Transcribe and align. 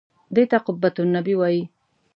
دې 0.35 0.43
ته 0.51 0.57
قبة 0.65 0.93
النبي 1.03 1.33
وایي. 1.37 1.61